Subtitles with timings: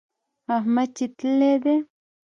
[0.57, 1.75] احمد چې تللی دی.